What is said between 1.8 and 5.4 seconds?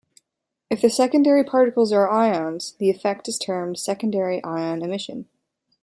are ions, the effect is termed secondary ion emission.